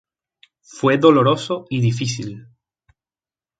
[0.63, 2.47] Fue doloroso y difícil.